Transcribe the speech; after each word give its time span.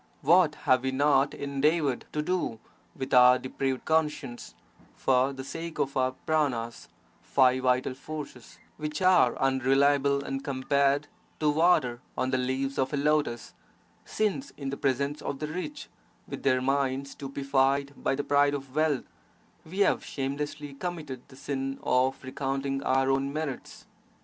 What 0.23 0.55
have 0.65 0.81
we 0.81 0.89
not 0.89 1.35
endeavoured 1.35 2.05
to 2.13 2.23
do, 2.23 2.57
with 2.95 3.13
our 3.13 3.37
depraved 3.37 3.85
conscience, 3.85 4.55
for 4.95 5.31
the 5.31 5.43
sake 5.43 5.77
of 5.77 5.95
our 5.95 6.15
pranas 6.25 6.87
(five 7.21 7.61
vital 7.61 7.93
forces) 7.93 8.57
which 8.77 8.99
are 9.03 9.37
unreliable 9.37 10.23
and 10.23 10.43
compared 10.43 11.05
to 11.39 11.51
water 11.51 12.01
on 12.17 12.31
the 12.31 12.39
leaves 12.39 12.79
of 12.79 12.91
a 12.93 12.97
lotus, 12.97 13.53
since 14.03 14.49
in 14.57 14.71
the 14.71 14.75
presence 14.75 15.21
of 15.21 15.37
the 15.37 15.45
rich, 15.49 15.87
with 16.27 16.41
their 16.41 16.61
minds 16.61 17.11
stupefied 17.11 17.93
by 17.95 18.15
the 18.15 18.23
pride 18.23 18.55
of 18.55 18.73
wealth, 18.75 19.03
we 19.63 19.81
have 19.81 20.03
shamelessly 20.03 20.73
committed 20.73 21.21
the 21.27 21.35
sin 21.35 21.77
of 21.83 22.23
recounting 22.23 22.81
our 22.81 23.11
own 23.11 23.31
merits! 23.31 23.85